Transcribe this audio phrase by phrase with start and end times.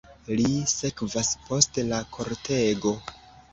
[0.37, 2.97] Li sekvas post la kortego.